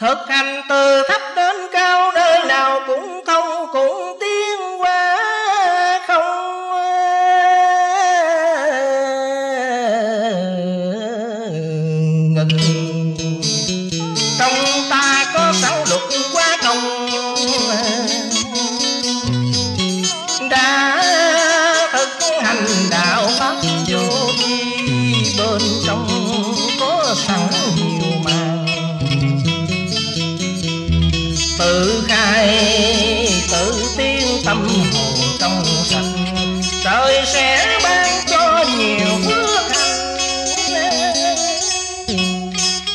Thực 0.00 0.18
hành 0.28 0.62
từ 0.68 1.02
thấp 1.08 1.27
nguồn 34.92 35.36
trong 35.38 35.64
sạch 35.84 36.04
trời 36.84 37.22
sẽ 37.26 37.78
ban 37.82 38.08
cho 38.26 38.64
nhiều 38.76 39.06
phước 39.24 39.48
hạnh 39.70 40.18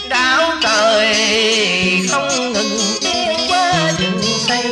đạo 0.09 0.51
trời 0.63 1.15
không 2.11 2.53
ngừng 2.53 2.77
tiến 3.01 3.37
qua 3.49 3.91
dựng 3.99 4.21
xây 4.47 4.63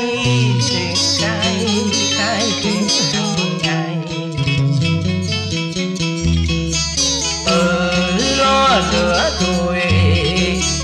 triển 0.70 0.94
khai 1.20 1.68
khai 2.18 2.52
triển 2.64 2.88
hàng 3.14 3.58
ngày 3.64 3.98
từ 7.45 7.62
lo 8.38 8.82
lửa 8.92 9.32
tuổi 9.40 9.80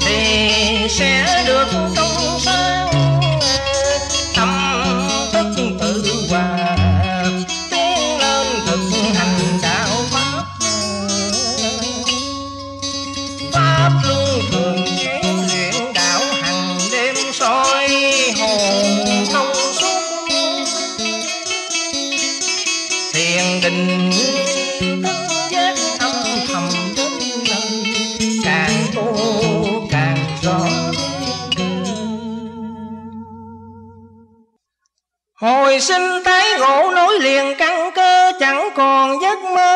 thì 0.06 0.88
sẽ 0.89 1.44
được 1.48 1.67
công 1.95 2.39
sanh 2.39 2.56
thiền 23.18 23.62
định. 23.64 24.12
Thức 25.04 25.28
chết 25.52 25.76
âm 26.00 26.12
thầm 26.48 26.70
đến 26.98 27.12
lời 27.50 27.84
càng 28.46 28.86
cô 28.96 29.06
càng 29.92 30.18
rõ. 30.42 30.60
Hồi 35.34 35.80
sinh 35.80 36.23
tái 36.26 36.60
ngộ 36.60 36.92
nối 36.95 37.20
liền 37.20 37.56
căn 37.58 37.92
cơ 37.95 38.32
chẳng 38.40 38.70
còn 38.76 39.22
giấc 39.22 39.40
mơ. 39.56 39.67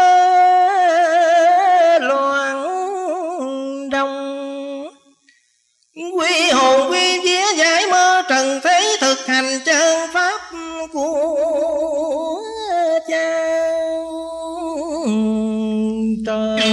trai 16.26 16.72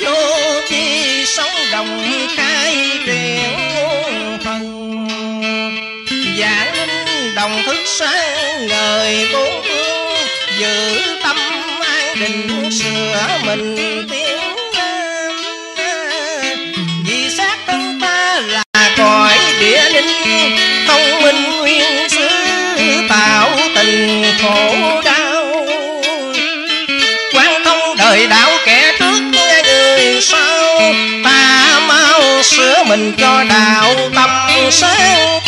vô 0.00 0.60
vi 0.70 1.24
sống 1.26 1.56
đồng 1.72 2.02
khai 2.36 2.76
truyền 3.06 3.52
muôn 3.74 4.38
phần 4.44 4.62
giảng 6.40 6.88
đồng 7.36 7.62
thức 7.66 7.80
sáng 7.86 8.66
ngời 8.68 9.28
bốn 9.32 9.64
giữ 10.58 11.02
tâm 11.22 11.36
an 11.82 12.14
định 12.20 12.70
sửa 12.70 13.28
mình 13.46 13.76
tiến 14.10 14.19
mình 32.90 33.12
cho 33.18 33.44
đạo 33.44 33.94
tâm 34.14 34.30
sáng 34.70 35.39